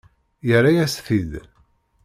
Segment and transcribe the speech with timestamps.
[0.47, 1.31] Yerra-yas-t-id.